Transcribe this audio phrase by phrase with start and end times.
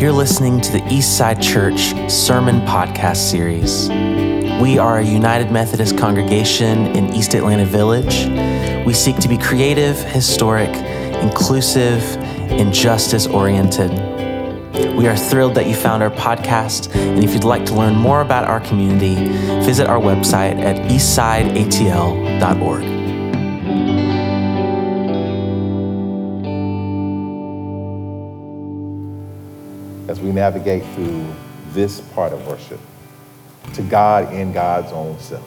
[0.00, 3.90] You're listening to the Eastside Church Sermon Podcast Series.
[4.58, 8.24] We are a United Methodist congregation in East Atlanta Village.
[8.86, 10.70] We seek to be creative, historic,
[11.22, 12.02] inclusive,
[12.50, 13.90] and justice oriented.
[14.96, 18.22] We are thrilled that you found our podcast, and if you'd like to learn more
[18.22, 19.16] about our community,
[19.66, 22.99] visit our website at eastsideatl.org.
[30.10, 31.24] as we navigate through
[31.68, 32.80] this part of worship
[33.74, 35.46] to God in God's own self.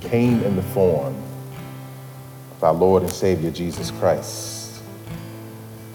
[0.00, 1.14] Came in the form
[2.56, 4.82] of our Lord and Savior Jesus Christ,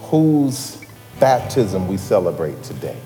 [0.02, 0.80] whose
[1.18, 3.00] baptism we celebrate today.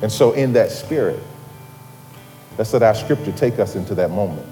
[0.00, 1.20] And so, in that spirit,
[2.56, 4.46] let's let our scripture take us into that moment.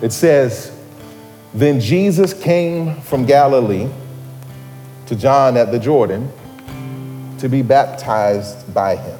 [0.00, 0.74] It says,
[1.52, 3.90] Then Jesus came from Galilee
[5.06, 6.30] to John at the Jordan
[7.38, 9.18] to be baptized by him.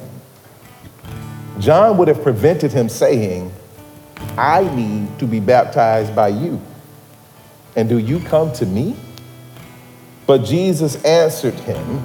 [1.59, 3.51] John would have prevented him saying,
[4.37, 6.61] I need to be baptized by you.
[7.75, 8.95] And do you come to me?
[10.25, 12.01] But Jesus answered him,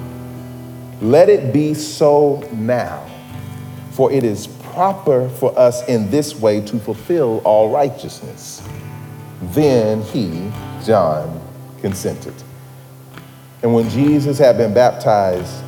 [1.01, 3.09] Let it be so now,
[3.91, 8.61] for it is proper for us in this way to fulfill all righteousness.
[9.41, 10.51] Then he,
[10.85, 11.41] John,
[11.81, 12.35] consented.
[13.63, 15.63] And when Jesus had been baptized,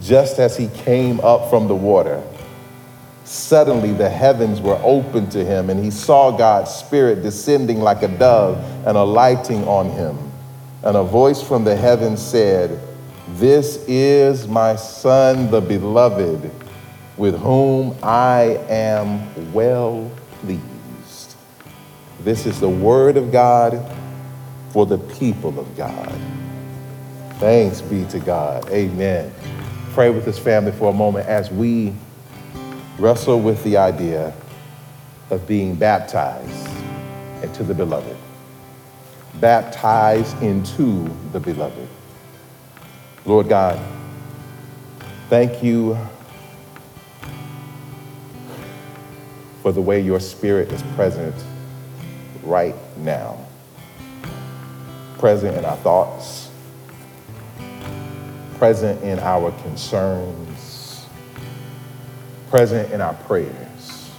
[0.00, 2.22] just as he came up from the water,
[3.24, 8.08] suddenly the heavens were opened to him, and he saw God's Spirit descending like a
[8.08, 10.16] dove and alighting on him.
[10.82, 12.80] And a voice from the heavens said,
[13.30, 16.50] This is my Son, the beloved,
[17.16, 21.34] with whom I am well pleased.
[22.20, 23.84] This is the word of God
[24.70, 26.35] for the people of God.
[27.38, 28.68] Thanks be to God.
[28.70, 29.32] Amen.
[29.92, 31.94] Pray with this family for a moment as we
[32.98, 34.32] wrestle with the idea
[35.30, 36.68] of being baptized
[37.42, 38.16] into the beloved.
[39.34, 41.88] Baptized into the beloved.
[43.26, 43.78] Lord God,
[45.28, 45.98] thank you
[49.62, 51.34] for the way your spirit is present
[52.44, 53.36] right now.
[55.18, 56.45] Present in our thoughts,
[58.58, 61.06] present in our concerns,
[62.48, 64.10] present in our prayers,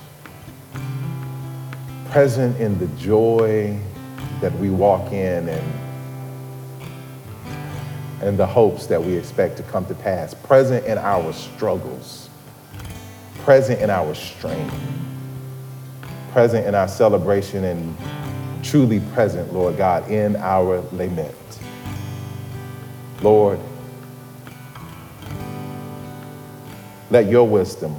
[2.11, 3.77] present in the joy
[4.39, 5.73] that we walk in and,
[8.21, 12.29] and the hopes that we expect to come to pass, present in our struggles,
[13.39, 14.69] present in our strain,
[16.31, 17.97] present in our celebration, and
[18.63, 21.35] truly present, Lord God, in our lament.
[23.23, 23.59] Lord,
[27.09, 27.95] Let your wisdom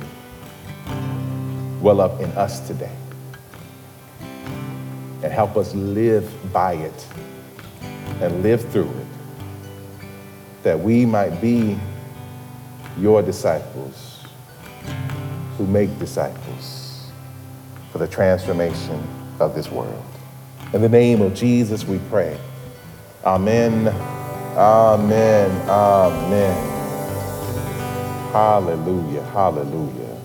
[1.81, 2.95] well up in us today
[5.23, 7.07] and help us live by it
[8.21, 9.07] and live through it
[10.63, 11.79] that we might be
[12.99, 14.25] your disciples
[15.57, 17.11] who make disciples
[17.91, 19.03] for the transformation
[19.41, 20.05] of this world.
[20.75, 22.39] In the name of Jesus, we pray.
[23.25, 23.89] Amen.
[24.57, 25.69] Amen.
[25.69, 26.68] Amen.
[28.39, 30.17] Hallelujah, hallelujah.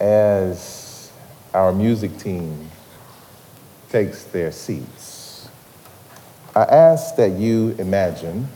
[0.00, 1.12] As
[1.54, 2.68] our music team
[3.88, 5.48] takes their seats,
[6.56, 8.48] I ask that you imagine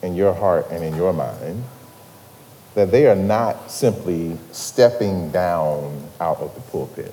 [0.00, 1.64] in your heart and in your mind
[2.76, 7.12] that they are not simply stepping down out of the pulpit.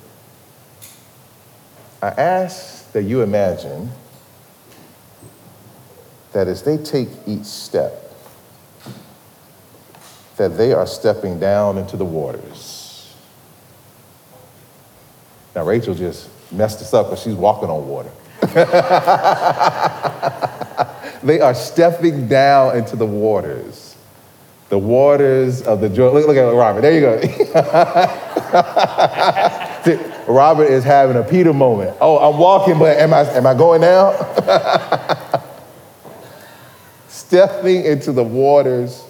[1.99, 3.89] I ask that you imagine
[6.33, 8.09] that as they take each step,
[10.41, 13.13] that they are stepping down into the waters.
[15.55, 18.09] Now, Rachel just messed us up because she's walking on water.
[21.21, 23.95] they are stepping down into the waters.
[24.69, 26.11] The waters of the joy.
[26.11, 26.81] Look, look at Robert.
[26.81, 27.19] There you go.
[30.33, 31.95] Robert is having a Peter moment.
[32.01, 34.15] Oh, I'm walking, but am I, am I going down?
[37.09, 39.05] Stepping into the waters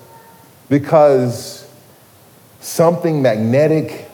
[0.71, 1.69] because
[2.62, 4.09] something magnetic,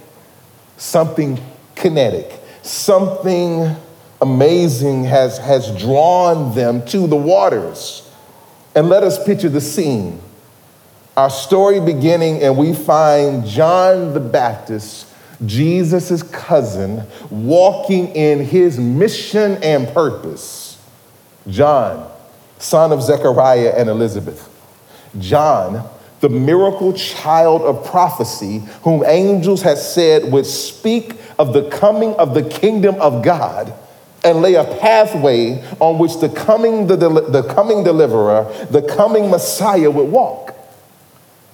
[0.78, 1.40] something
[1.76, 2.32] kinetic,
[2.64, 3.76] something
[4.20, 8.12] amazing has, has drawn them to the waters.
[8.74, 10.20] And let us picture the scene.
[11.16, 15.14] Our story beginning, and we find John the Baptist,
[15.46, 20.84] Jesus' cousin, walking in his mission and purpose
[21.48, 22.12] John,
[22.58, 24.50] son of Zechariah and Elizabeth.
[25.20, 25.88] John,
[26.20, 32.34] the miracle child of prophecy, whom angels had said would speak of the coming of
[32.34, 33.74] the kingdom of God
[34.24, 39.92] and lay a pathway on which the coming, the, the coming deliverer, the coming Messiah
[39.92, 40.56] would walk.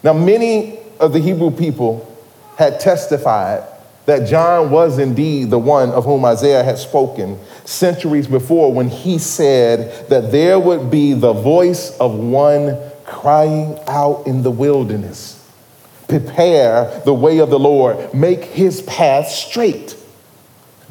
[0.01, 2.09] Now, many of the Hebrew people
[2.57, 3.63] had testified
[4.05, 9.17] that John was indeed the one of whom Isaiah had spoken centuries before when he
[9.17, 12.77] said that there would be the voice of one
[13.13, 15.39] crying out in the wilderness
[16.07, 19.95] Prepare the way of the Lord, make his path straight.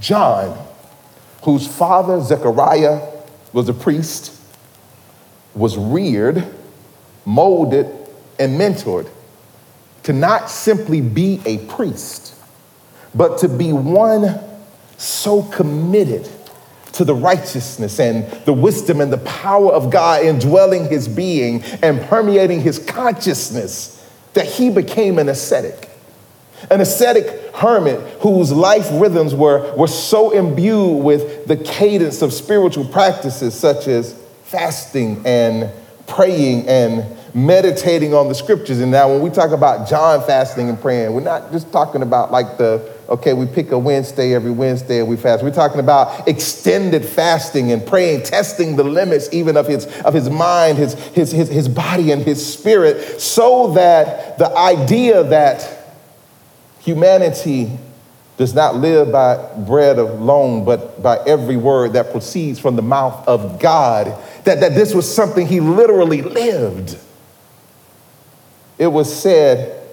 [0.00, 0.58] John,
[1.42, 3.08] whose father Zechariah
[3.52, 4.36] was a priest,
[5.54, 6.44] was reared,
[7.24, 7.86] molded,
[8.38, 9.08] and mentored
[10.02, 12.34] to not simply be a priest,
[13.14, 14.40] but to be one
[14.96, 16.28] so committed
[16.92, 22.00] to the righteousness and the wisdom and the power of God indwelling his being and
[22.02, 23.98] permeating his consciousness
[24.34, 25.88] that he became an ascetic.
[26.70, 32.84] An ascetic hermit whose life rhythms were, were so imbued with the cadence of spiritual
[32.84, 35.70] practices such as fasting and
[36.06, 37.04] praying and
[37.34, 38.80] meditating on the scriptures.
[38.80, 42.30] And now, when we talk about John fasting and praying, we're not just talking about
[42.30, 45.44] like the, okay, we pick a Wednesday every Wednesday and we fast.
[45.44, 50.30] We're talking about extended fasting and praying, testing the limits even of his, of his
[50.30, 55.94] mind, his, his, his, his body, and his spirit, so that the idea that
[56.80, 57.70] humanity
[58.38, 63.28] does not live by bread alone, but by every word that proceeds from the mouth
[63.28, 64.06] of God,
[64.44, 66.98] that, that this was something he literally lived.
[68.78, 69.86] It was said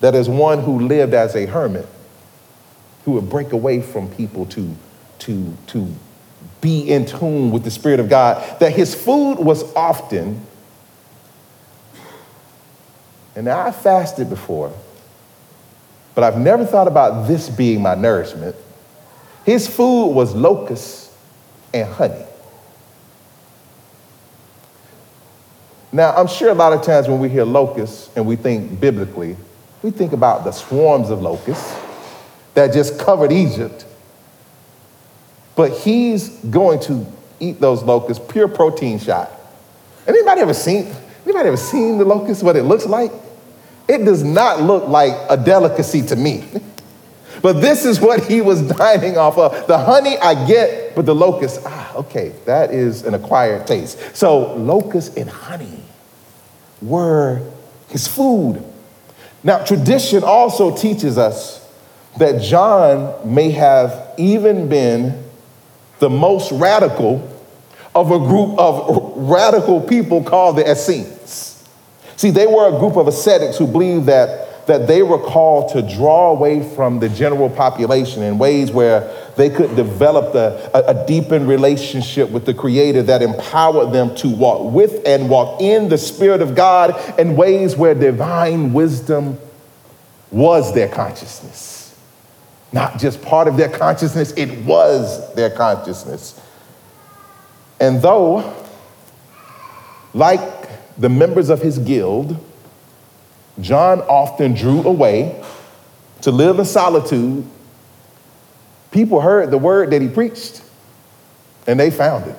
[0.00, 1.86] that as one who lived as a hermit,
[3.04, 4.74] who would break away from people to,
[5.20, 5.94] to, to
[6.60, 10.44] be in tune with the Spirit of God, that his food was often,
[13.34, 14.72] and I fasted before,
[16.14, 18.56] but I've never thought about this being my nourishment.
[19.44, 21.16] His food was locusts
[21.72, 22.24] and honey.
[25.92, 29.36] Now, I'm sure a lot of times when we hear locusts and we think biblically,
[29.82, 31.74] we think about the swarms of locusts
[32.60, 33.86] that just covered Egypt.
[35.56, 37.06] But he's going to
[37.38, 39.30] eat those locusts, pure protein shot.
[40.06, 43.12] Anybody ever seen, anybody ever seen the locust, what it looks like?
[43.88, 46.44] It does not look like a delicacy to me.
[47.42, 49.66] But this is what he was dining off of.
[49.66, 53.98] The honey I get, but the locust, ah, okay, that is an acquired taste.
[54.14, 55.82] So locust and honey
[56.82, 57.40] were
[57.88, 58.62] his food.
[59.42, 61.59] Now, tradition also teaches us
[62.20, 65.24] that John may have even been
[66.00, 67.26] the most radical
[67.94, 71.66] of a group of radical people called the Essenes.
[72.16, 75.82] See, they were a group of ascetics who believed that that they were called to
[75.96, 81.06] draw away from the general population in ways where they could develop the, a, a
[81.06, 85.98] deepened relationship with the Creator that empowered them to walk with and walk in the
[85.98, 89.38] Spirit of God in ways where divine wisdom
[90.30, 91.79] was their consciousness.
[92.72, 96.40] Not just part of their consciousness, it was their consciousness.
[97.80, 98.54] And though,
[100.14, 100.40] like
[100.96, 102.36] the members of his guild,
[103.60, 105.42] John often drew away
[106.22, 107.44] to live in solitude.
[108.90, 110.62] People heard the word that he preached
[111.66, 112.36] and they found it.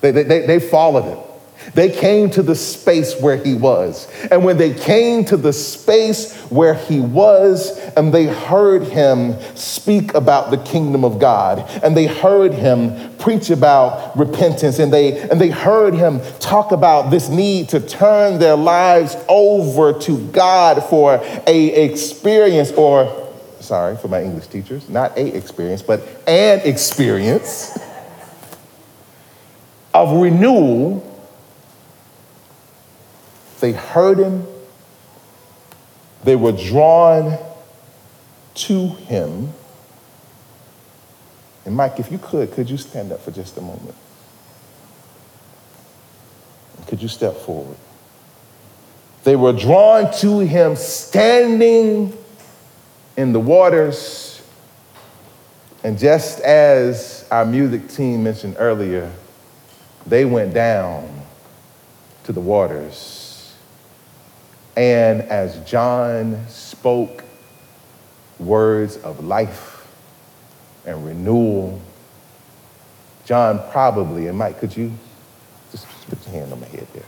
[0.00, 1.27] They, they, they followed it.
[1.74, 4.08] They came to the space where he was.
[4.30, 10.14] And when they came to the space where he was, and they heard him speak
[10.14, 15.40] about the kingdom of God, and they heard him preach about repentance, and they, and
[15.40, 21.20] they heard him talk about this need to turn their lives over to God for
[21.46, 23.28] a experience, or
[23.60, 27.78] sorry for my English teachers, not a experience, but an experience
[29.92, 31.07] of renewal
[33.60, 34.46] they heard him,
[36.24, 37.38] they were drawn
[38.54, 39.52] to him.
[41.64, 43.94] And Mike, if you could, could you stand up for just a moment?
[46.86, 47.76] Could you step forward?
[49.24, 52.16] They were drawn to him standing
[53.16, 54.42] in the waters.
[55.84, 59.12] And just as our music team mentioned earlier,
[60.06, 61.22] they went down
[62.24, 63.27] to the waters
[64.78, 67.24] and as John spoke
[68.38, 69.84] words of life
[70.86, 71.80] and renewal,
[73.24, 74.92] John probably, and Mike, could you
[75.72, 77.02] just put your hand on my head there?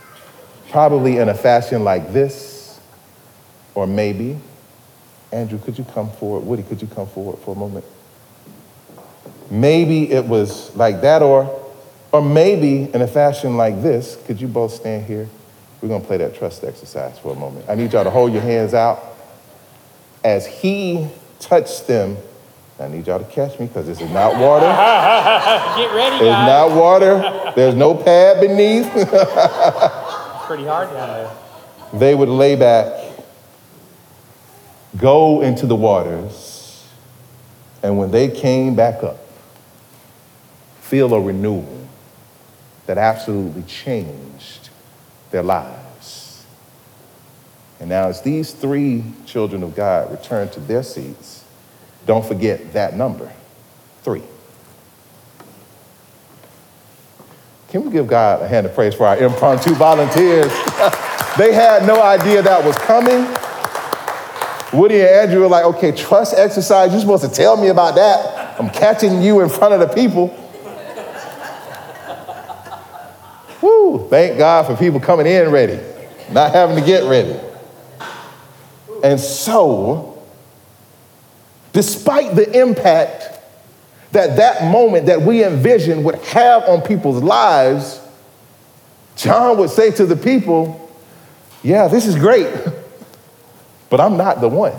[0.70, 2.80] Probably in a fashion like this,
[3.76, 4.36] or maybe,
[5.30, 6.40] Andrew, could you come forward?
[6.40, 7.84] Woody, could you come forward for a moment?
[9.48, 11.72] Maybe it was like that, or,
[12.10, 14.20] or maybe in a fashion like this.
[14.26, 15.28] Could you both stand here?
[15.82, 17.64] We're going to play that trust exercise for a moment.
[17.68, 19.02] I need y'all to hold your hands out
[20.22, 21.08] as he
[21.38, 22.16] touched them.
[22.78, 24.66] I need y'all to catch me because this is not water.
[25.76, 26.46] Get ready, It's guys.
[26.46, 27.52] not water.
[27.56, 28.90] There's no pad beneath.
[30.46, 31.30] Pretty hard down there.
[31.94, 33.02] they would lay back,
[34.96, 36.86] go into the waters,
[37.82, 39.18] and when they came back up,
[40.80, 41.86] feel a renewal
[42.86, 44.29] that absolutely changed
[45.30, 46.44] their lives.
[47.80, 51.44] And now, as these three children of God return to their seats,
[52.06, 53.32] don't forget that number
[54.02, 54.22] three.
[57.70, 60.46] Can we give God a hand of praise for our impromptu volunteers?
[61.38, 63.24] they had no idea that was coming.
[64.72, 66.90] Woody and Andrew were like, okay, trust exercise.
[66.90, 68.60] You're supposed to tell me about that.
[68.60, 70.36] I'm catching you in front of the people.
[73.62, 75.78] Woo, thank God for people coming in ready,
[76.30, 77.38] not having to get ready.
[79.02, 80.22] And so,
[81.72, 83.38] despite the impact
[84.12, 88.00] that that moment that we envision would have on people's lives,
[89.16, 90.90] John would say to the people,
[91.62, 92.48] Yeah, this is great,
[93.90, 94.74] but I'm not the one.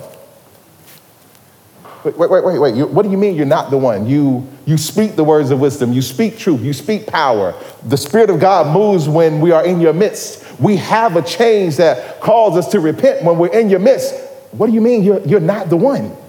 [2.04, 2.76] Wait, wait, wait, wait.
[2.76, 4.08] You, what do you mean you're not the one?
[4.08, 7.54] You, you speak the words of wisdom, you speak truth, you speak power.
[7.86, 10.60] The Spirit of God moves when we are in your midst.
[10.60, 14.16] We have a change that calls us to repent when we're in your midst.
[14.52, 16.16] What do you mean you're, you're not the one?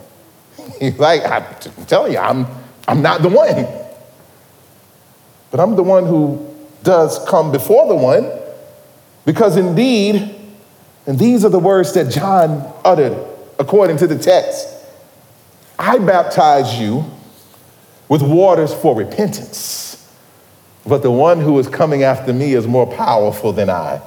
[0.99, 1.45] Like, I'm
[1.87, 2.45] telling you, I'm,
[2.89, 3.67] I'm not the one.
[5.53, 6.45] But I'm the one who
[6.83, 8.29] does come before the one,
[9.25, 10.35] because indeed,
[11.07, 13.17] and these are the words that John uttered
[13.61, 14.67] according to the text
[15.79, 17.05] I baptize you
[18.09, 20.11] with waters for repentance,
[20.87, 24.01] but the one who is coming after me is more powerful than I,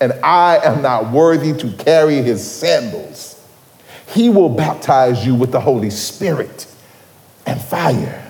[0.00, 3.30] and I am not worthy to carry his sandals.
[4.08, 6.66] He will baptize you with the Holy Spirit
[7.46, 8.20] and fire.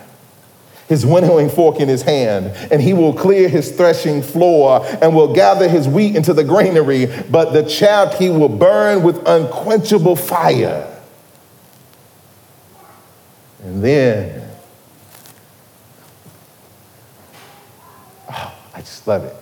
[0.87, 5.33] His winnowing fork in his hand, and he will clear his threshing floor and will
[5.33, 10.94] gather his wheat into the granary, but the chaff he will burn with unquenchable fire.
[13.65, 14.47] And then,
[18.29, 19.35] oh, I just love it.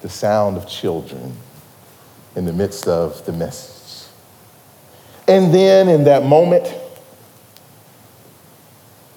[0.00, 1.36] The sound of children
[2.34, 4.08] in the midst of the message.
[5.28, 6.74] And then in that moment,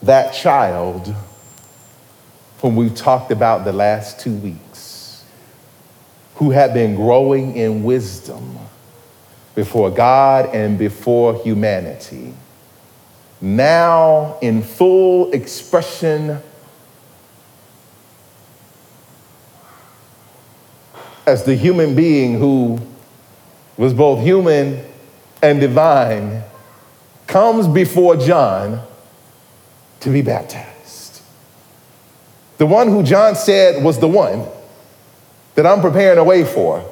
[0.02, 1.16] that child
[2.60, 5.24] whom we've talked about the last two weeks,
[6.36, 8.58] who had been growing in wisdom
[9.56, 12.34] before God and before humanity,
[13.44, 16.40] now in full expression
[21.26, 22.80] as the human being who
[23.76, 24.82] was both human
[25.42, 26.42] and divine,
[27.28, 28.82] comes before John
[30.00, 31.22] to be baptized.
[32.60, 34.46] The one who John said was the one
[35.56, 36.90] that I'm preparing a way for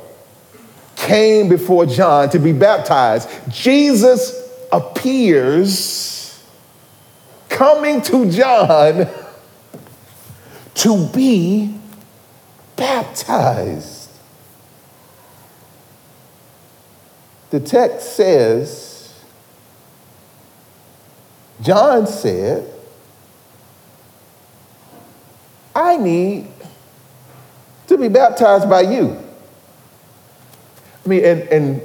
[0.97, 3.29] came before John to be baptized.
[3.47, 4.37] Jesus
[4.71, 6.20] appears
[7.51, 9.07] coming to John
[10.73, 11.77] to be
[12.75, 14.09] baptized.
[17.51, 19.13] The text says,
[21.61, 22.67] John said,
[25.75, 26.47] I need
[27.87, 29.21] to be baptized by you.
[31.05, 31.81] I mean, and, and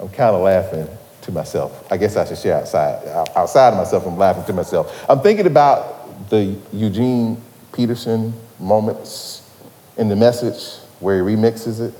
[0.00, 0.88] I'm kind of laughing
[1.26, 1.86] to myself.
[1.92, 3.06] I guess I should share outside.
[3.36, 5.04] Outside of myself, I'm laughing to myself.
[5.08, 7.40] I'm thinking about the Eugene
[7.72, 9.48] Peterson moments
[9.96, 11.94] in the message where he remixes it.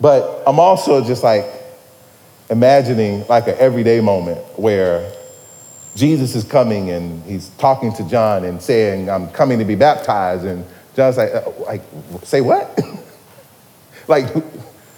[0.00, 1.46] But I'm also just like
[2.50, 5.12] imagining like an everyday moment where
[5.94, 10.44] Jesus is coming and he's talking to John and saying, I'm coming to be baptized.
[10.44, 10.64] And
[10.96, 11.82] John's like, uh, like
[12.22, 12.78] say what?
[14.08, 14.26] like,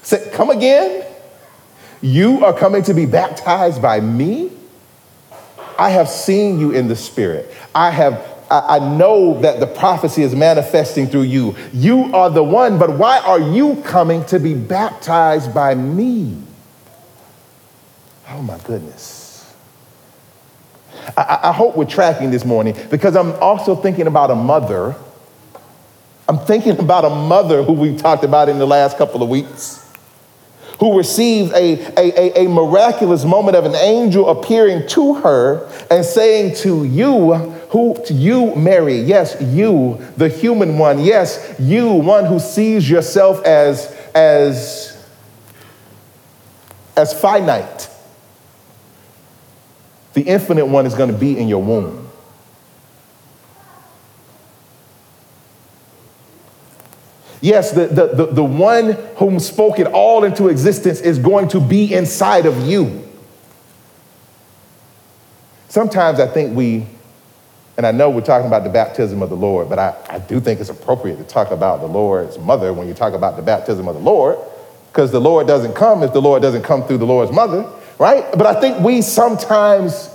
[0.03, 1.06] say, come again?
[2.07, 4.53] You are coming to be baptized by me?
[5.77, 7.53] I have seen you in the spirit.
[7.75, 11.57] I have I know that the prophecy is manifesting through you.
[11.73, 16.41] You are the one, but why are you coming to be baptized by me?
[18.29, 19.53] Oh my goodness.
[21.17, 24.95] I, I hope we're tracking this morning because I'm also thinking about a mother.
[26.29, 29.86] I'm thinking about a mother who we've talked about in the last couple of weeks
[30.79, 36.05] who received a, a, a, a, miraculous moment of an angel appearing to her and
[36.05, 37.33] saying to you,
[37.71, 43.43] who to you, Mary, yes, you, the human one, yes, you, one who sees yourself
[43.45, 45.05] as, as,
[46.97, 47.89] as finite.
[50.13, 52.06] The infinite one is going to be in your womb.
[57.41, 61.61] Yes, the, the, the, the, one whom spoke it all into existence is going to
[61.61, 63.07] be inside of you.
[65.69, 66.87] Sometimes I think we,
[67.77, 70.41] and I know we're talking about the baptism of the Lord, but I, I do
[70.41, 73.87] think it's appropriate to talk about the Lord's mother when you talk about the baptism
[73.87, 74.39] of the Lord,
[74.89, 78.25] because the Lord doesn't come if the Lord doesn't come through the Lord's mother, right?
[78.33, 80.09] But I think we sometimes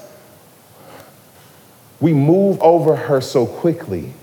[2.00, 4.14] we move over her so quickly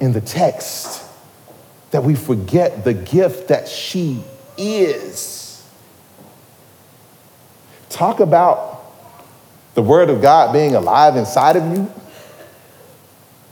[0.00, 1.09] in the text
[1.90, 4.22] that we forget the gift that she
[4.56, 5.68] is.
[7.88, 8.80] Talk about
[9.74, 11.92] the Word of God being alive inside of you.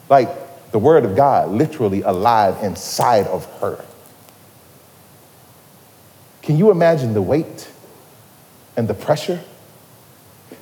[0.09, 0.28] Like
[0.71, 3.85] the Word of God literally alive inside of her.
[6.42, 7.71] Can you imagine the weight
[8.76, 9.40] and the pressure?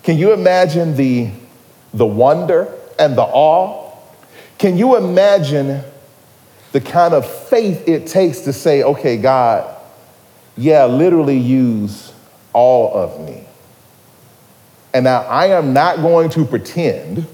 [0.02, 1.30] Can you imagine the,
[1.92, 3.92] the wonder and the awe?
[4.58, 5.84] Can you imagine
[6.76, 9.74] the kind of faith it takes to say, okay, God,
[10.58, 12.12] yeah, literally use
[12.52, 13.46] all of me.
[14.92, 17.26] And now I am not going to pretend,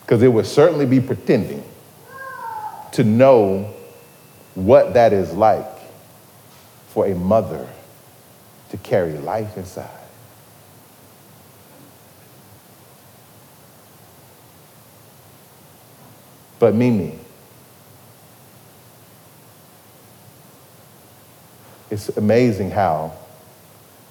[0.00, 1.62] because it would certainly be pretending,
[2.92, 3.70] to know
[4.54, 5.78] what that is like
[6.88, 7.68] for a mother
[8.70, 9.90] to carry life inside.
[16.58, 17.18] But Mimi,
[21.90, 23.12] It's amazing how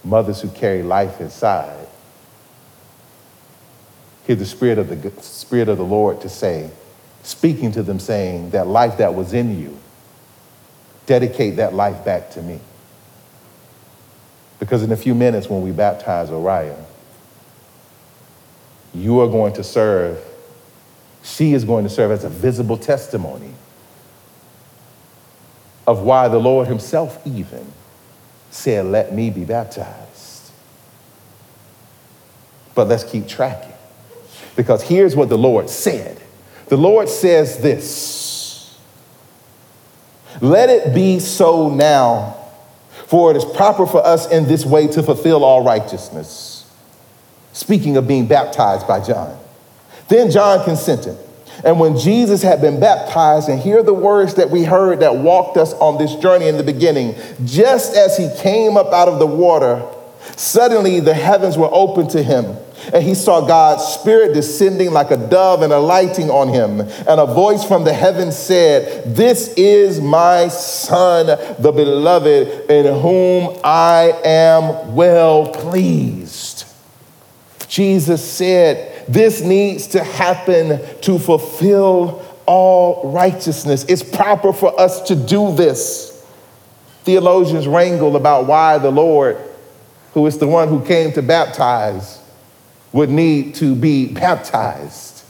[0.03, 1.87] mothers who carry life inside
[4.27, 6.69] hear the spirit of the spirit of the Lord to say,
[7.23, 9.79] speaking to them, saying that life that was in you,
[11.05, 12.59] dedicate that life back to me.
[14.59, 16.75] Because in a few minutes, when we baptize Orion,
[18.93, 20.21] you are going to serve,
[21.23, 23.53] she is going to serve as a visible testimony
[25.87, 27.65] of why the Lord Himself even
[28.51, 30.51] said, Let me be baptized.
[32.75, 33.73] But let's keep tracking.
[34.55, 36.21] Because here's what the Lord said
[36.67, 38.77] the Lord says this
[40.41, 42.35] Let it be so now,
[43.07, 46.69] for it is proper for us in this way to fulfill all righteousness.
[47.53, 49.39] Speaking of being baptized by John.
[50.09, 51.17] Then John consented.
[51.63, 55.57] And when Jesus had been baptized, and hear the words that we heard that walked
[55.57, 57.15] us on this journey in the beginning,
[57.45, 59.85] just as he came up out of the water,
[60.35, 62.57] suddenly the heavens were opened to him.
[62.93, 66.81] And he saw God's Spirit descending like a dove and alighting on him.
[66.81, 71.25] And a voice from the heavens said, This is my Son,
[71.59, 76.65] the beloved, in whom I am well pleased.
[77.67, 83.85] Jesus said, this needs to happen to fulfill all righteousness.
[83.87, 86.25] It's proper for us to do this.
[87.03, 89.37] Theologians wrangle about why the Lord,
[90.13, 92.21] who is the one who came to baptize,
[92.91, 95.23] would need to be baptized.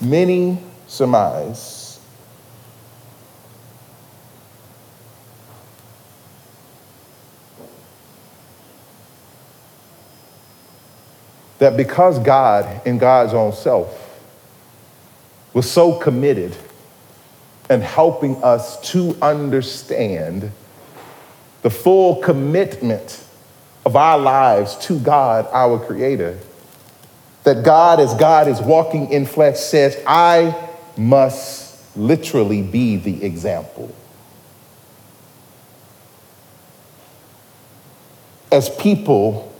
[0.00, 1.81] Many surmise
[11.62, 14.20] that because God, in God's own self,
[15.54, 16.56] was so committed
[17.70, 20.50] and helping us to understand
[21.62, 23.24] the full commitment
[23.86, 26.36] of our lives to God, our Creator,
[27.44, 33.94] that God, as God is walking in flesh, says, I must literally be the example.
[38.50, 39.51] As people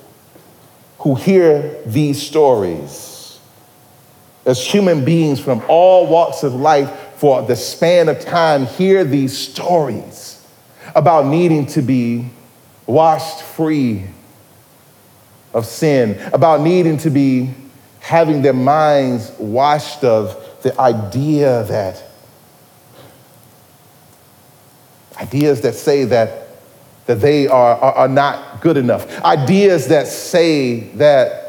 [1.02, 3.40] who hear these stories.
[4.44, 9.36] As human beings from all walks of life for the span of time hear these
[9.36, 10.44] stories
[10.94, 12.28] about needing to be
[12.86, 14.04] washed free
[15.52, 17.52] of sin, about needing to be
[18.00, 22.02] having their minds washed of the idea that
[25.20, 26.48] ideas that say that
[27.06, 29.22] that they are, are, are not good enough.
[29.22, 31.41] Ideas that say that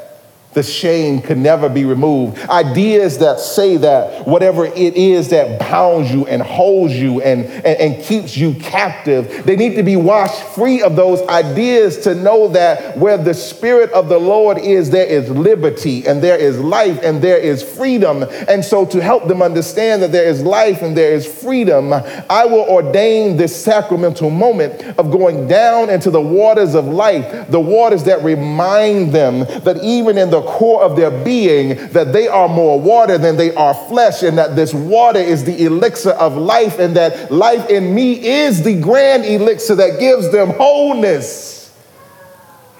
[0.53, 2.39] the shame can never be removed.
[2.49, 7.65] Ideas that say that whatever it is that bounds you and holds you and, and,
[7.65, 12.47] and, keeps you captive, they need to be washed free of those ideas to know
[12.49, 16.99] that where the Spirit of the Lord is, there is liberty and there is life
[17.03, 18.23] and there is freedom.
[18.47, 22.45] And so, to help them understand that there is life and there is freedom, I
[22.45, 28.03] will ordain this sacramental moment of going down into the waters of life, the waters
[28.03, 32.79] that remind them that even in the core of their being that they are more
[32.79, 36.95] water than they are flesh, and that this water is the elixir of life, and
[36.95, 41.73] that life in me is the grand elixir that gives them wholeness.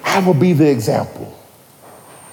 [0.04, 1.34] I will be the example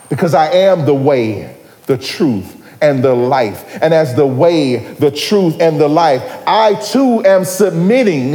[0.08, 3.78] because I am the way, the truth, and the life.
[3.80, 8.34] And as the way, the truth, and the life, I too am submitting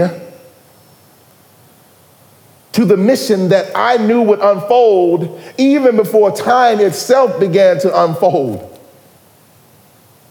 [2.76, 8.78] to the mission that I knew would unfold even before time itself began to unfold.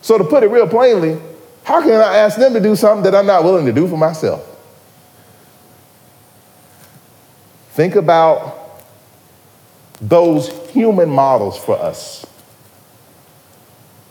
[0.02, 1.18] So, to put it real plainly,
[1.62, 3.96] how can I ask them to do something that I'm not willing to do for
[3.96, 4.46] myself?
[7.70, 8.83] Think about
[10.02, 12.26] those human models for us,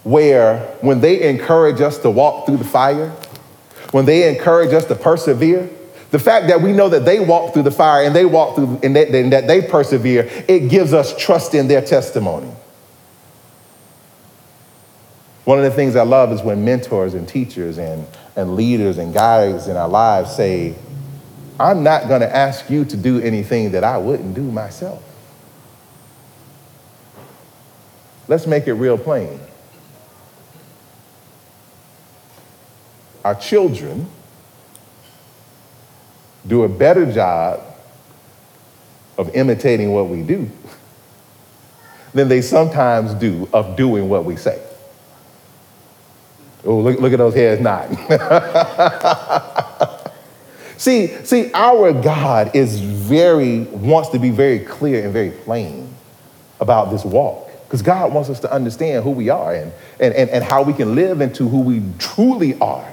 [0.02, 3.12] where when they encourage us to walk through the fire,
[3.92, 5.70] when they encourage us to persevere,
[6.14, 8.80] the fact that we know that they walk through the fire and they walk through
[8.84, 12.52] and that, and that they persevere, it gives us trust in their testimony.
[15.46, 19.12] One of the things I love is when mentors and teachers and, and leaders and
[19.12, 20.76] guides in our lives say,
[21.60, 25.04] I'm not going to ask you to do anything that I wouldn't do myself.
[28.28, 29.40] Let's make it real plain.
[33.26, 34.06] Our children
[36.48, 37.62] do a better job
[39.18, 40.50] of imitating what we do
[42.14, 44.62] than they sometimes do of doing what we say.
[46.66, 47.98] Oh, look, look at those heads nodding.
[50.78, 55.94] see, see, our God is very, wants to be very clear and very plain
[56.60, 57.50] about this walk.
[57.66, 60.74] Because God wants us to understand who we are and, and, and, and how we
[60.74, 62.93] can live into who we truly are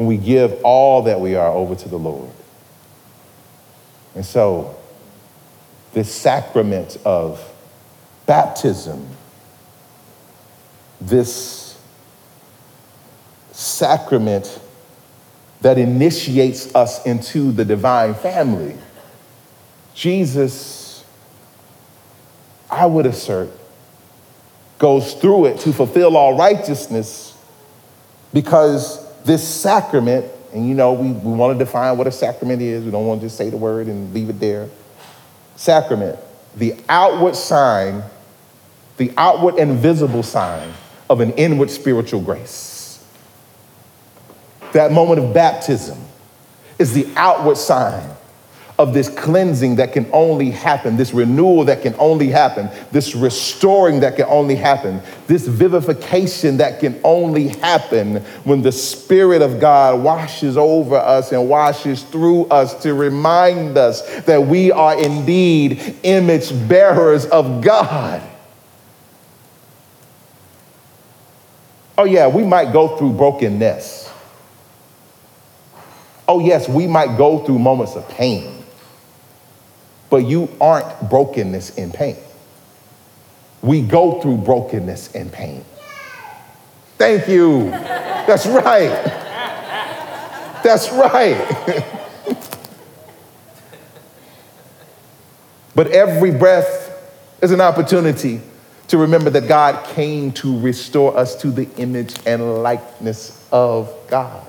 [0.00, 2.30] when we give all that we are over to the Lord.
[4.14, 4.74] And so,
[5.92, 7.38] this sacrament of
[8.24, 9.06] baptism,
[11.02, 11.78] this
[13.52, 14.58] sacrament
[15.60, 18.78] that initiates us into the divine family,
[19.92, 21.04] Jesus,
[22.70, 23.50] I would assert,
[24.78, 27.36] goes through it to fulfill all righteousness
[28.32, 32.84] because this sacrament, and you know, we, we want to define what a sacrament is.
[32.84, 34.68] We don't want to just say the word and leave it there.
[35.56, 36.18] Sacrament,
[36.56, 38.02] the outward sign,
[38.96, 40.72] the outward and visible sign
[41.08, 43.04] of an inward spiritual grace.
[44.72, 45.98] That moment of baptism
[46.78, 48.08] is the outward sign
[48.80, 54.00] of this cleansing that can only happen, this renewal that can only happen, this restoring
[54.00, 60.02] that can only happen, this vivification that can only happen when the Spirit of God
[60.02, 66.50] washes over us and washes through us to remind us that we are indeed image
[66.66, 68.22] bearers of God.
[71.98, 74.10] Oh, yeah, we might go through brokenness.
[76.26, 78.59] Oh, yes, we might go through moments of pain
[80.10, 82.16] but you aren't brokenness in pain.
[83.62, 85.64] We go through brokenness and pain.
[86.98, 87.70] Thank you.
[87.70, 88.90] That's right.
[90.62, 91.86] That's right.
[95.74, 96.88] but every breath
[97.40, 98.42] is an opportunity
[98.88, 104.46] to remember that God came to restore us to the image and likeness of God.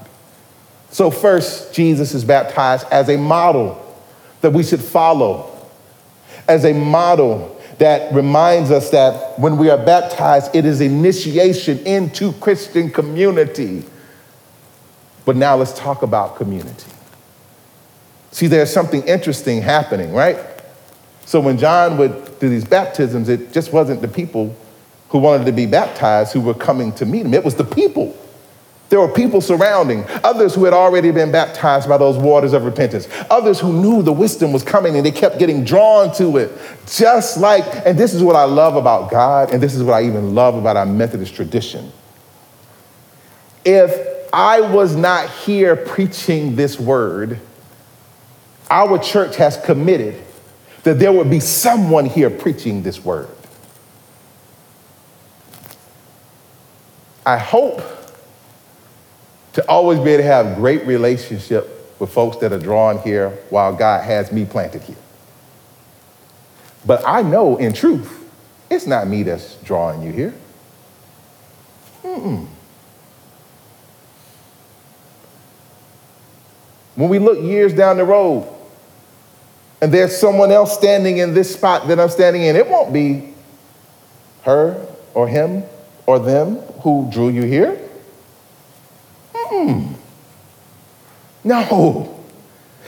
[0.89, 3.77] So, first, Jesus is baptized as a model
[4.41, 5.50] that we should follow
[6.51, 12.33] as a model that reminds us that when we are baptized, it is initiation into
[12.33, 13.83] Christian community.
[15.25, 16.91] But now let's talk about community.
[18.31, 20.37] See, there's something interesting happening, right?
[21.25, 24.53] So when John would do these baptisms, it just wasn't the people
[25.09, 28.15] who wanted to be baptized who were coming to meet him, it was the people
[28.91, 33.07] there were people surrounding, others who had already been baptized by those waters of repentance,
[33.29, 36.51] others who knew the wisdom was coming and they kept getting drawn to it.
[36.87, 40.03] Just like, and this is what I love about God, and this is what I
[40.03, 41.89] even love about our Methodist tradition.
[43.63, 47.39] If I was not here preaching this word,
[48.69, 50.21] our church has committed
[50.83, 53.29] that there would be someone here preaching this word.
[57.25, 57.81] I hope
[59.53, 63.75] to always be able to have great relationship with folks that are drawn here while
[63.75, 64.95] God has me planted here.
[66.85, 68.29] But I know in truth,
[68.69, 70.33] it's not me that's drawing you here.
[72.03, 72.47] Mm-mm.
[76.95, 78.47] When we look years down the road
[79.81, 83.33] and there's someone else standing in this spot that I'm standing in, it won't be
[84.43, 85.63] her or him
[86.05, 87.80] or them who drew you here.
[91.51, 92.17] No.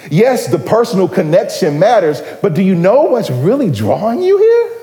[0.09, 4.81] Yes, the personal connection matters, but do you know what's really drawing you here?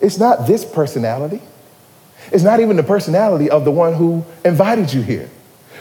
[0.00, 1.42] It's not this personality.
[2.32, 5.28] It's not even the personality of the one who invited you here,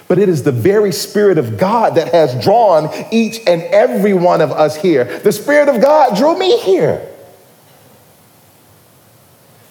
[0.09, 4.41] but it is the very Spirit of God that has drawn each and every one
[4.41, 5.05] of us here.
[5.19, 7.07] The Spirit of God drew me here.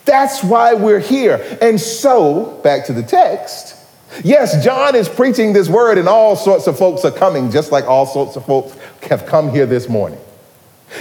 [0.06, 1.58] That's why we're here.
[1.60, 3.76] And so, back to the text.
[4.24, 7.84] Yes, John is preaching this word, and all sorts of folks are coming, just like
[7.84, 10.18] all sorts of folks have come here this morning.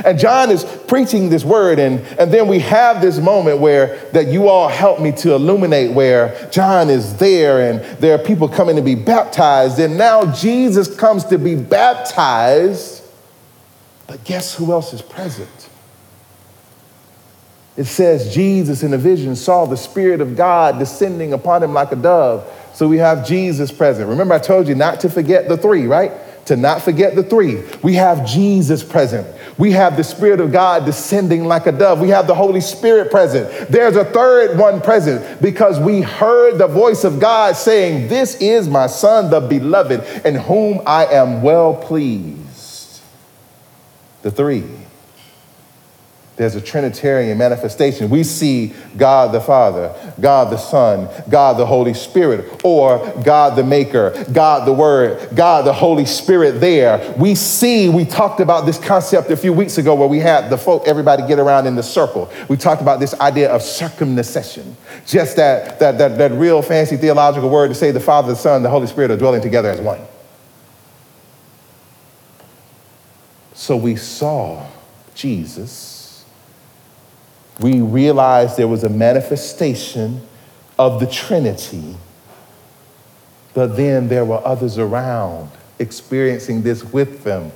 [0.04, 4.28] And John is preaching this word, and, and then we have this moment where that
[4.28, 8.76] you all help me to illuminate where John is there and there are people coming
[8.76, 13.04] to be baptized, and now Jesus comes to be baptized.
[14.08, 15.70] But guess who else is present?
[17.78, 21.92] It says Jesus in a vision saw the Spirit of God descending upon him like
[21.92, 22.50] a dove.
[22.76, 24.10] So we have Jesus present.
[24.10, 26.12] Remember, I told you not to forget the three, right?
[26.48, 27.64] To not forget the three.
[27.82, 29.26] We have Jesus present.
[29.58, 32.02] We have the Spirit of God descending like a dove.
[32.02, 33.70] We have the Holy Spirit present.
[33.70, 38.68] There's a third one present because we heard the voice of God saying, This is
[38.68, 43.02] my Son, the beloved, in whom I am well pleased.
[44.22, 44.85] The three.
[46.38, 48.10] There's a Trinitarian manifestation.
[48.10, 53.64] We see God the Father, God the Son, God the Holy Spirit, or God the
[53.64, 57.16] Maker, God the Word, God the Holy Spirit there.
[57.18, 60.58] We see, we talked about this concept a few weeks ago where we had the
[60.58, 62.30] folk, everybody get around in the circle.
[62.50, 64.74] We talked about this idea of circumincession,
[65.06, 68.62] just that, that, that, that real fancy theological word to say the Father, the Son,
[68.62, 70.02] the Holy Spirit are dwelling together as one.
[73.54, 74.68] So we saw
[75.14, 75.95] Jesus
[77.60, 80.22] we realized there was a manifestation
[80.78, 81.96] of the Trinity,
[83.54, 87.52] but then there were others around experiencing this with them.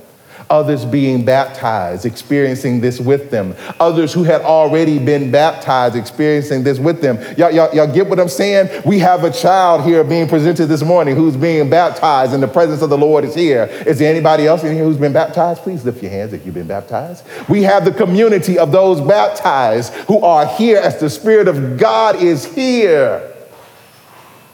[0.50, 3.54] Others being baptized, experiencing this with them.
[3.78, 7.18] Others who had already been baptized, experiencing this with them.
[7.38, 8.82] Y'all, y'all, y'all get what I'm saying?
[8.84, 12.82] We have a child here being presented this morning who's being baptized, and the presence
[12.82, 13.64] of the Lord is here.
[13.86, 15.62] Is there anybody else in here who's been baptized?
[15.62, 17.24] Please lift your hands if you've been baptized.
[17.48, 22.16] We have the community of those baptized who are here as the Spirit of God
[22.16, 23.22] is here.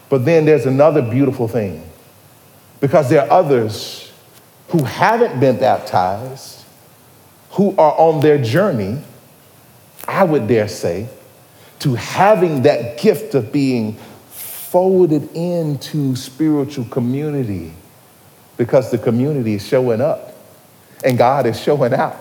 [0.08, 1.82] But then there's another beautiful thing
[2.80, 4.05] because there are others
[4.68, 6.64] who haven't been baptized,
[7.52, 8.98] who are on their journey,
[10.06, 11.08] I would dare say,
[11.80, 13.96] to having that gift of being
[14.30, 17.72] folded into spiritual community
[18.56, 20.34] because the community is showing up
[21.04, 22.16] and God is showing out.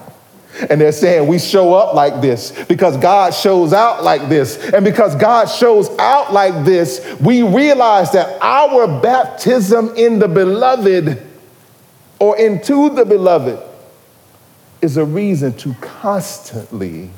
[0.70, 4.58] And they're saying we show up like this because God shows out like this.
[4.72, 11.22] And because God shows out like this, we realize that our baptism in the beloved
[12.20, 13.62] or into the beloved
[14.82, 17.10] is a reason to constantly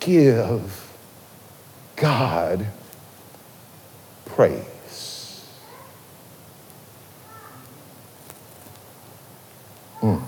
[0.00, 0.92] give
[1.96, 2.66] God
[4.26, 5.48] praise.
[10.02, 10.22] Mm.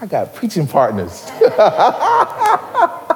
[0.00, 1.30] I got preaching partners.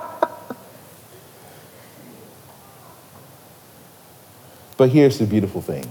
[4.77, 5.89] But here's the beautiful thing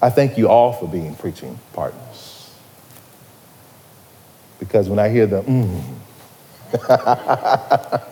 [0.00, 2.50] I thank you all for being preaching partners.
[4.58, 5.82] Because when I hear the mm,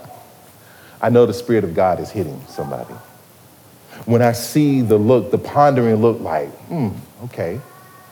[1.01, 2.95] I know the Spirit of God is hitting somebody.
[4.07, 7.61] When I see the look, the pondering look like, mm, okay,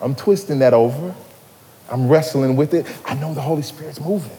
[0.01, 1.15] I'm twisting that over.
[1.91, 2.87] I'm wrestling with it.
[3.05, 4.37] I know the Holy Spirit's moving.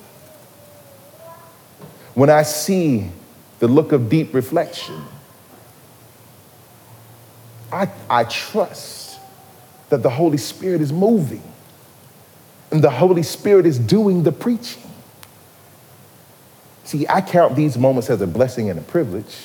[2.14, 3.10] When I see
[3.60, 5.02] the look of deep reflection,
[7.76, 9.20] I, I trust
[9.90, 11.44] that the Holy Spirit is moving
[12.72, 14.82] and the Holy Spirit is doing the preaching.
[16.86, 19.36] See, I count these moments as a blessing and a privilege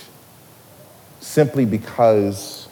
[1.18, 2.68] simply because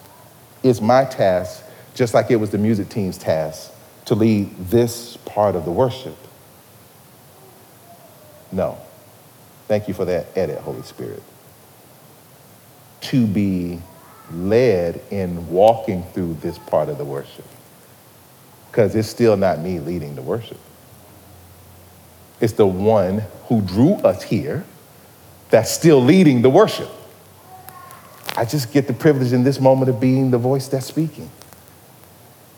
[0.62, 3.72] it's my task, just like it was the music team's task,
[4.04, 6.16] to lead this part of the worship.
[8.52, 8.78] No.
[9.66, 11.22] Thank you for that edit, Holy Spirit.
[13.02, 13.80] To be
[14.32, 17.44] led in walking through this part of the worship.
[18.70, 20.58] Because it's still not me leading the worship.
[22.40, 24.64] It's the one who drew us here
[25.50, 26.90] that's still leading the worship.
[28.36, 31.30] I just get the privilege in this moment of being the voice that's speaking.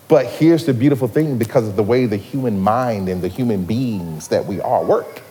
[0.08, 3.64] But here's the beautiful thing because of the way the human mind and the human
[3.64, 5.22] beings that we are work.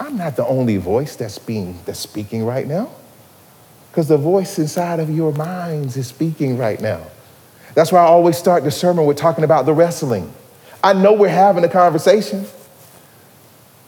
[0.00, 2.90] I'm not the only voice that's being that's speaking right now.
[3.98, 7.04] Because the voice inside of your minds is speaking right now.
[7.74, 10.32] That's why I always start the sermon with talking about the wrestling.
[10.84, 12.46] I know we're having a conversation.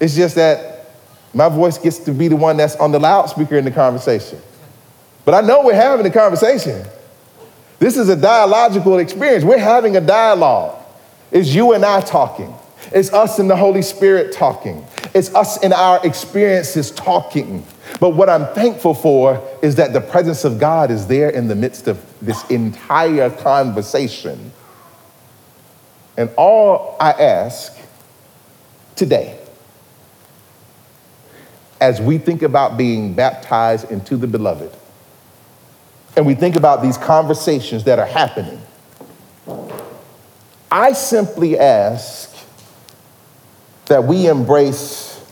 [0.01, 0.91] It's just that
[1.33, 4.41] my voice gets to be the one that's on the loudspeaker in the conversation.
[5.25, 6.85] But I know we're having a conversation.
[7.79, 9.45] This is a dialogical experience.
[9.45, 10.77] We're having a dialogue.
[11.31, 12.53] It's you and I talking.
[12.91, 14.85] It's us and the Holy Spirit talking.
[15.15, 17.65] It's us and our experiences talking.
[18.01, 21.55] But what I'm thankful for is that the presence of God is there in the
[21.55, 24.53] midst of this entire conversation.
[26.17, 27.79] And all I ask
[28.97, 29.39] today,
[31.79, 34.75] as we think about being baptized into the beloved,
[36.17, 38.61] and we think about these conversations that are happening,
[40.71, 42.35] I simply ask
[43.87, 45.23] that we embrace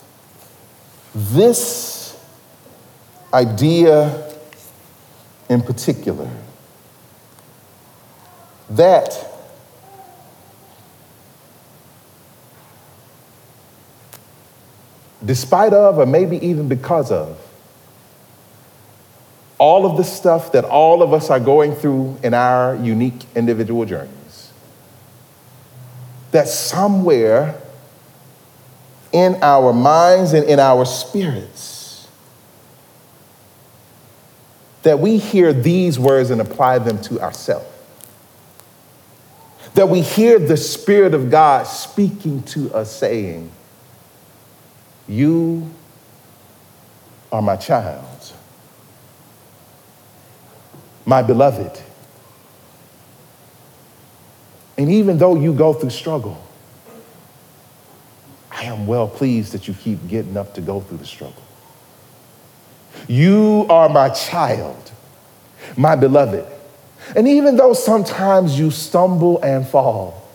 [1.14, 1.97] this
[3.32, 4.32] idea
[5.48, 6.28] in particular.
[8.70, 9.28] That
[15.24, 17.38] despite of, or maybe even because of,
[19.58, 23.84] all of the stuff that all of us are going through in our unique individual
[23.84, 24.52] journeys,
[26.30, 27.60] that somewhere
[29.12, 31.77] in our minds and in our spirits
[34.82, 37.66] that we hear these words and apply them to ourselves.
[39.74, 43.50] That we hear the Spirit of God speaking to us, saying,
[45.06, 45.70] You
[47.30, 48.32] are my child,
[51.04, 51.82] my beloved.
[54.76, 56.42] And even though you go through struggle,
[58.50, 61.42] I am well pleased that you keep getting up to go through the struggle.
[63.06, 64.90] You are my child,
[65.76, 66.46] my beloved.
[67.16, 70.28] And even though sometimes you stumble and fall,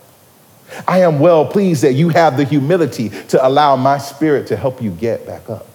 [0.88, 4.82] I am well pleased that you have the humility to allow my spirit to help
[4.82, 5.66] you get back up.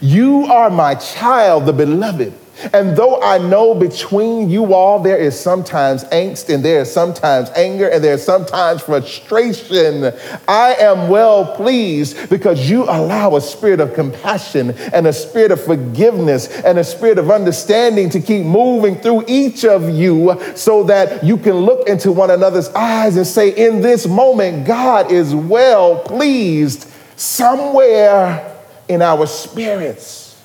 [0.00, 2.32] You are my child, the beloved.
[2.72, 7.50] And though I know between you all there is sometimes angst and there is sometimes
[7.50, 10.12] anger and there is sometimes frustration,
[10.46, 15.62] I am well pleased because you allow a spirit of compassion and a spirit of
[15.62, 21.24] forgiveness and a spirit of understanding to keep moving through each of you so that
[21.24, 25.98] you can look into one another's eyes and say, in this moment, God is well
[25.98, 28.52] pleased somewhere
[28.88, 30.40] in our spirits.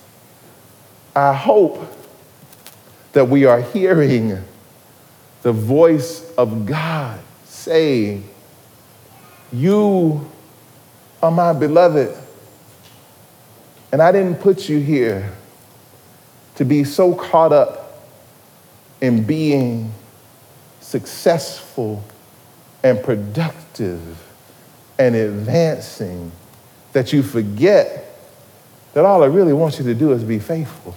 [1.15, 1.98] I hope
[3.19, 4.41] that we are hearing
[5.41, 8.23] the voice of God saying,
[9.51, 10.25] You
[11.21, 12.15] are my beloved.
[13.91, 15.34] And I didn't put you here
[16.55, 18.08] to be so caught up
[19.01, 19.91] in being
[20.79, 22.01] successful
[22.86, 23.99] and productive
[24.97, 26.32] and advancing
[26.93, 28.17] that you forget
[28.93, 30.95] that all I really want you to do is be faithful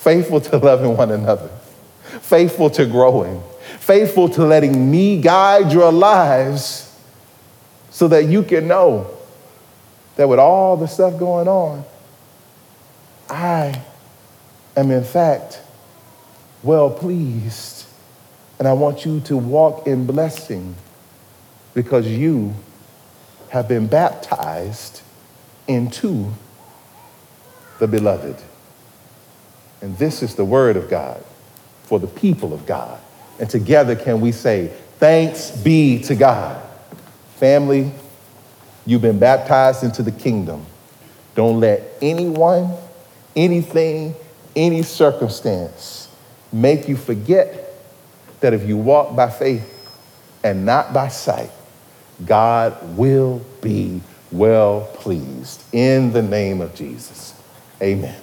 [0.00, 1.50] faithful to loving one another,
[2.22, 3.42] faithful to growing,
[3.78, 6.98] faithful to letting me guide your lives
[7.90, 9.06] so that you can know
[10.16, 11.84] that with all the stuff going on,
[13.28, 13.82] I
[14.74, 15.60] am in fact
[16.62, 17.84] well pleased.
[18.58, 20.74] And I want you to walk in blessing
[21.74, 22.54] because you
[23.50, 25.02] have been baptized
[25.66, 26.32] into
[27.78, 28.36] the beloved.
[29.80, 31.24] And this is the word of God
[31.84, 33.00] for the people of God.
[33.38, 34.68] And together can we say,
[34.98, 36.62] Thanks be to God.
[37.36, 37.90] Family,
[38.84, 40.66] you've been baptized into the kingdom.
[41.34, 42.74] Don't let anyone,
[43.34, 44.14] anything,
[44.54, 46.08] any circumstance
[46.52, 47.72] make you forget
[48.40, 49.66] that if you walk by faith
[50.44, 51.50] and not by sight,
[52.26, 55.62] God will be well pleased.
[55.72, 57.34] In the name of Jesus.
[57.80, 58.20] Amen.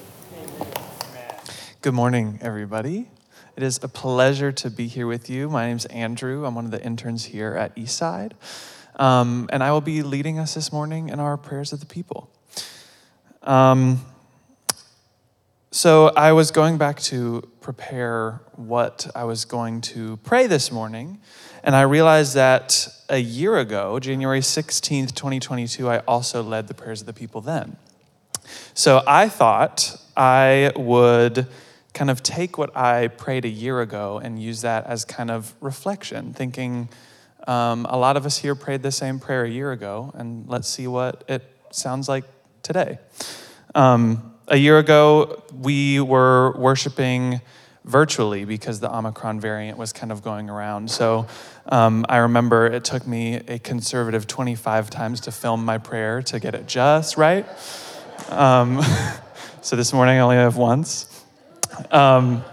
[1.84, 3.07] Good morning, everybody.
[3.55, 5.47] It is a pleasure to be here with you.
[5.47, 6.43] My name's Andrew.
[6.43, 8.32] I'm one of the interns here at Eastside.
[8.95, 12.32] Um, and I will be leading us this morning in our prayers of the people.
[13.43, 14.01] Um,
[15.69, 21.19] so I was going back to prepare what I was going to pray this morning,
[21.63, 27.01] and I realized that a year ago, January 16th, 2022, I also led the prayers
[27.01, 27.78] of the people then.
[28.73, 31.47] So I thought I would
[31.97, 35.55] kind of take what I prayed a year ago and use that as kind of
[35.61, 36.89] reflection, thinking
[37.47, 40.67] um, a lot of us here prayed the same prayer a year ago, and let's
[40.67, 42.23] see what it sounds like
[42.61, 42.99] today.
[43.73, 47.41] Um, a year ago, we were worshiping
[47.83, 50.91] virtually because the Omicron variant was kind of going around.
[50.91, 51.25] So
[51.65, 56.39] um, I remember it took me a conservative 25 times to film my prayer to
[56.39, 57.45] get it just right.
[58.29, 58.83] Um,
[59.61, 61.16] so this morning I only have once.
[61.91, 62.43] Um,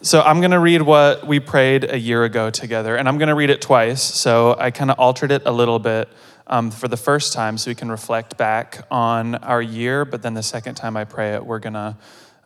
[0.00, 3.28] so I'm going to read what we prayed a year ago together, and I'm going
[3.28, 4.02] to read it twice.
[4.02, 6.08] So I kind of altered it a little bit
[6.46, 10.34] um, for the first time so we can reflect back on our year, but then
[10.34, 11.96] the second time I pray it, we're going to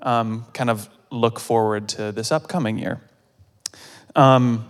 [0.02, 3.00] um, kind of look forward to this upcoming year.
[4.16, 4.68] Um,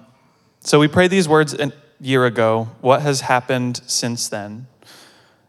[0.60, 2.68] so we prayed these words a year ago.
[2.80, 4.66] What has happened since then?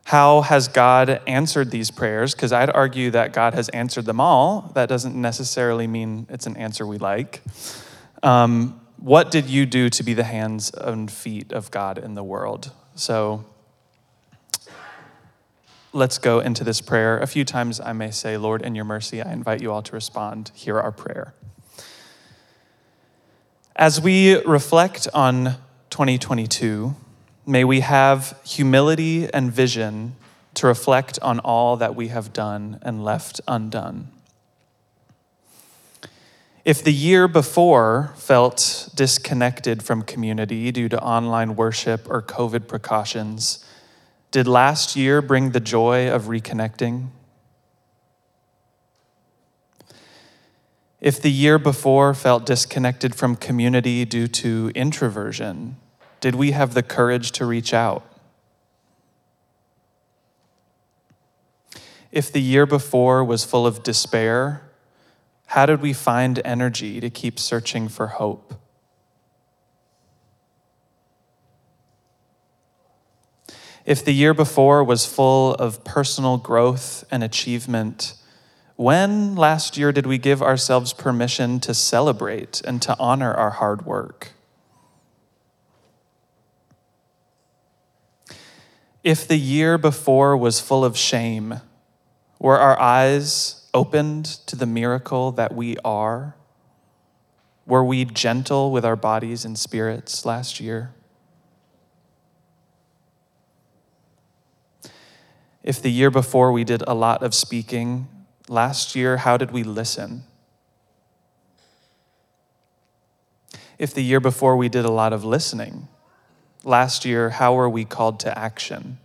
[0.06, 2.36] How has God answered these prayers?
[2.36, 4.72] Because I'd argue that God has answered them all.
[4.76, 7.41] That doesn't necessarily mean it's an answer we like.
[8.22, 12.24] Um, what did you do to be the hands and feet of God in the
[12.24, 12.72] world?
[12.95, 13.45] So
[15.93, 17.18] let's go into this prayer.
[17.20, 19.93] A few times I may say, Lord, in your mercy, I invite you all to
[19.93, 20.51] respond.
[20.54, 21.34] Hear our prayer.
[23.76, 25.56] As we reflect on
[25.89, 26.95] 2022,
[27.46, 30.16] May we have humility and vision
[30.54, 34.08] to reflect on all that we have done and left undone.
[36.64, 43.66] If the year before felt disconnected from community due to online worship or COVID precautions,
[44.32, 47.10] did last year bring the joy of reconnecting?
[51.02, 55.76] If the year before felt disconnected from community due to introversion,
[56.24, 58.02] did we have the courage to reach out?
[62.14, 64.62] If the year before was full of despair,
[65.48, 68.54] how did we find energy to keep searching for hope?
[73.86, 78.14] If the year before was full of personal growth and achievement,
[78.78, 83.86] when last year did we give ourselves permission to celebrate and to honor our hard
[83.86, 84.33] work?
[89.04, 91.60] If the year before was full of shame,
[92.39, 96.36] were our eyes opened to the miracle that we are?
[97.66, 100.93] Were we gentle with our bodies and spirits last year?
[105.64, 108.08] If the year before we did a lot of speaking,
[108.47, 110.24] last year, how did we listen?
[113.78, 115.88] If the year before we did a lot of listening,
[116.64, 118.97] last year, how were we called to action?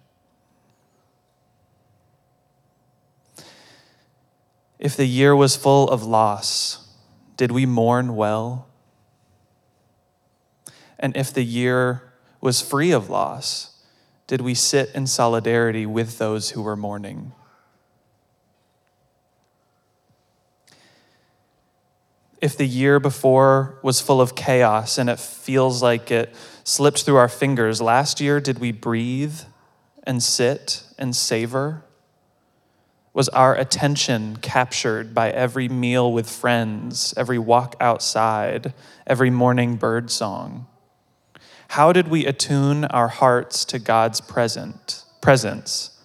[4.78, 6.86] If the year was full of loss,
[7.36, 8.68] did we mourn well?
[10.98, 13.76] And if the year was free of loss,
[14.26, 17.32] did we sit in solidarity with those who were mourning?
[22.40, 26.32] If the year before was full of chaos and it feels like it
[26.68, 29.40] slipped through our fingers, last year did we breathe
[30.02, 31.82] and sit and savor?
[33.14, 38.74] Was our attention captured by every meal with friends, every walk outside,
[39.06, 40.66] every morning bird song?
[41.68, 45.98] How did we attune our hearts to God's present, presence,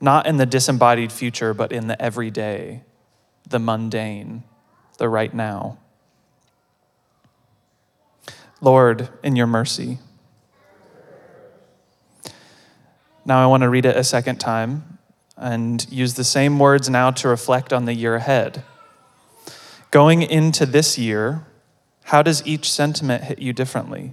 [0.00, 2.82] not in the disembodied future, but in the everyday,
[3.48, 4.42] the mundane,
[4.98, 5.78] the right now?
[8.60, 9.98] Lord, in your mercy.
[13.24, 14.98] Now I want to read it a second time
[15.36, 18.62] and use the same words now to reflect on the year ahead.
[19.90, 21.46] Going into this year,
[22.04, 24.12] how does each sentiment hit you differently?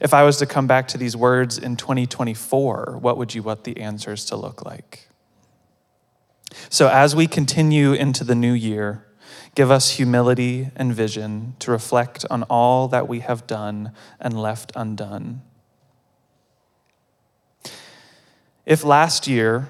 [0.00, 3.64] If I was to come back to these words in 2024, what would you want
[3.64, 5.08] the answers to look like?
[6.68, 9.06] So, as we continue into the new year,
[9.54, 14.72] give us humility and vision to reflect on all that we have done and left
[14.74, 15.42] undone.
[18.64, 19.68] If last year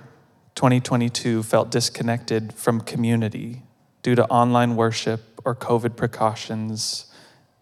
[0.55, 3.63] 2022 felt disconnected from community
[4.03, 7.07] due to online worship or COVID precautions,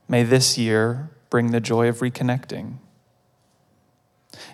[0.09, 2.79] may this year bring the joy of reconnecting.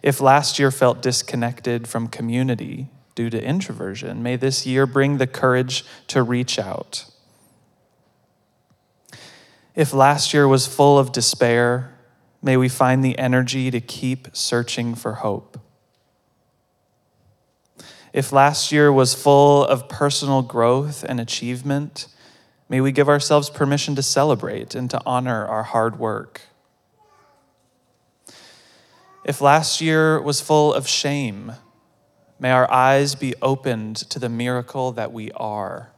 [0.03, 5.27] If last year felt disconnected from community due to introversion, may this year bring the
[5.27, 7.07] courage to reach out.
[9.77, 11.95] If last year was full of despair,
[12.41, 15.61] may we find the energy to keep searching for hope.
[18.15, 22.09] If last year was full of personal growth and achievement,
[22.71, 26.41] may we give ourselves permission to celebrate and to honor our hard work.
[29.23, 31.53] If last year was full of shame,
[32.39, 35.93] may our eyes be opened to the miracle that we are.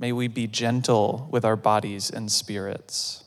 [0.00, 3.22] May we be gentle with our bodies and spirits.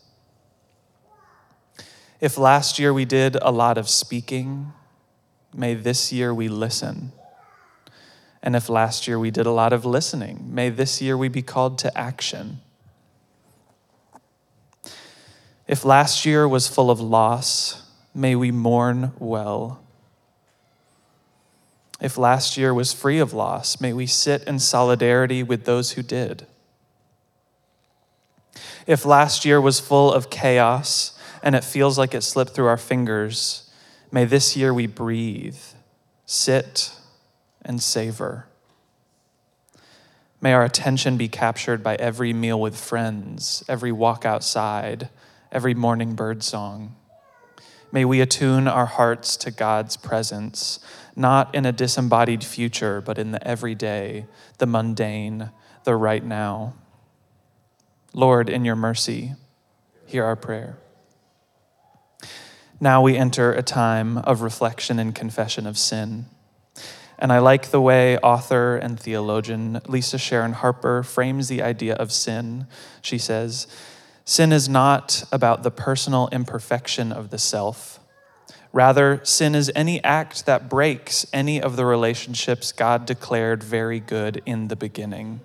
[2.19, 4.74] If last year we did a lot of speaking,
[5.53, 7.11] may this year we listen.
[8.41, 11.43] And if last year we did a lot of listening, may this year we be
[11.43, 12.59] called to action.
[15.67, 17.84] If last year was full of loss,
[18.15, 19.80] may we mourn well.
[22.01, 26.01] If last year was free of loss, may we sit in solidarity with those who
[26.01, 26.47] did.
[28.86, 32.77] If last year was full of chaos and it feels like it slipped through our
[32.77, 33.69] fingers,
[34.11, 35.59] may this year we breathe,
[36.25, 36.93] sit,
[37.63, 38.47] and savor.
[40.41, 45.07] May our attention be captured by every meal with friends, every walk outside,
[45.53, 46.95] every morning bird song.
[47.93, 50.79] May we attune our hearts to God's presence,
[51.15, 54.25] not in a disembodied future, but in the everyday,
[54.57, 55.51] the mundane,
[55.86, 56.73] the right now.
[58.14, 59.34] Lord, in your mercy,
[60.05, 60.78] hear our prayer.
[62.80, 66.26] Now we enter a time of reflection and confession of sin.
[67.18, 72.11] And I like the way author and theologian Lisa Sharon Harper frames the idea of
[72.11, 72.68] sin.
[73.01, 73.68] She says,
[74.26, 77.99] Sin is not about the personal imperfection of the self.
[78.72, 84.41] Rather, sin is any act that breaks any of the relationships God declared very good
[84.45, 85.41] in the beginning.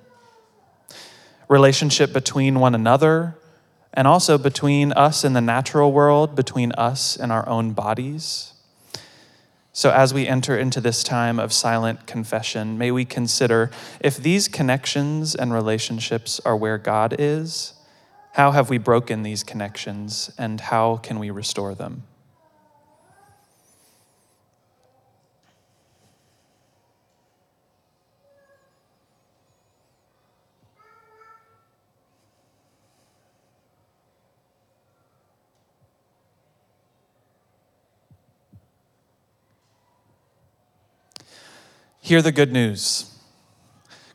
[1.48, 3.36] Relationship between one another,
[3.94, 8.52] and also between us and the natural world, between us and our own bodies.
[9.72, 13.70] So, as we enter into this time of silent confession, may we consider
[14.00, 17.74] if these connections and relationships are where God is,
[18.32, 22.02] how have we broken these connections and how can we restore them?
[42.08, 43.14] Hear the good news.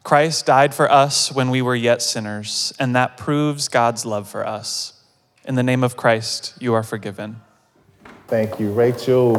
[0.02, 4.48] Christ died for us when we were yet sinners, and that proves God's love for
[4.48, 5.04] us.
[5.46, 7.40] In the name of Christ, you are forgiven.
[8.26, 9.36] Thank you, Rachel.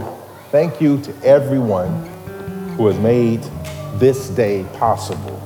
[0.52, 1.90] Thank you to everyone
[2.76, 3.42] who has made
[3.98, 5.42] this day possible.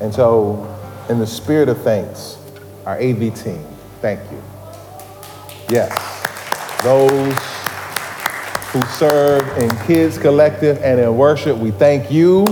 [0.00, 0.66] And so,
[1.08, 2.36] in the spirit of thanks,
[2.84, 3.64] our AV team,
[4.00, 4.42] thank you.
[5.68, 7.59] Yes, those
[8.72, 11.58] who serve in Kids Collective and in worship.
[11.58, 12.46] We thank you.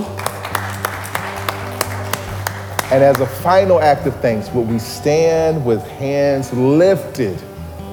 [2.90, 7.40] And as a final act of thanks, will we stand with hands lifted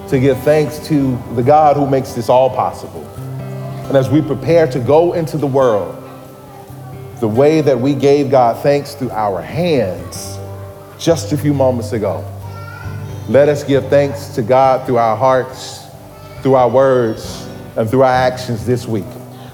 [0.08, 3.04] to give thanks to the God who makes this all possible?
[3.86, 5.94] And as we prepare to go into the world,
[7.20, 10.36] the way that we gave God thanks through our hands
[10.98, 12.24] just a few moments ago,
[13.28, 15.86] let us give thanks to God through our hearts,
[16.42, 17.46] through our words,
[17.76, 19.04] and through our actions this week.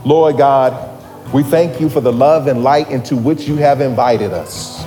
[0.04, 0.88] Lord God,
[1.32, 4.84] we thank you for the love and light into which you have invited us.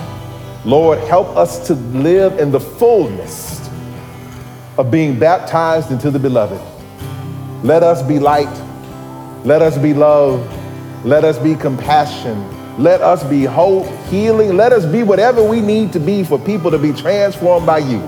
[0.64, 3.68] Lord, help us to live in the fullness
[4.78, 6.60] of being baptized into the beloved.
[7.64, 8.52] Let us be light.
[9.44, 10.44] Let us be love.
[11.04, 12.52] Let us be compassion.
[12.82, 14.56] Let us be hope, healing.
[14.56, 18.02] Let us be whatever we need to be for people to be transformed by you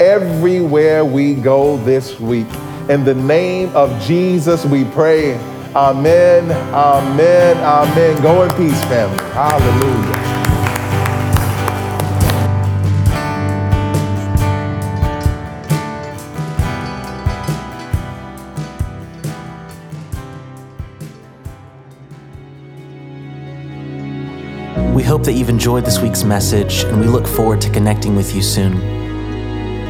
[0.00, 2.46] everywhere we go this week.
[2.88, 5.34] In the name of Jesus, we pray.
[5.74, 8.22] Amen, amen, amen.
[8.22, 9.18] Go in peace, family.
[9.32, 10.36] Hallelujah.
[24.94, 28.32] We hope that you've enjoyed this week's message, and we look forward to connecting with
[28.32, 29.05] you soon.